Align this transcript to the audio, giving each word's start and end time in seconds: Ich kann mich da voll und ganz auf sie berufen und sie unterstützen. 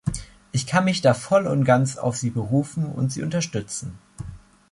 Ich 0.51 0.65
kann 0.65 0.85
mich 0.85 1.01
da 1.01 1.13
voll 1.13 1.45
und 1.45 1.63
ganz 1.63 1.97
auf 1.97 2.17
sie 2.17 2.31
berufen 2.31 2.87
und 2.87 3.11
sie 3.11 3.21
unterstützen. 3.21 3.99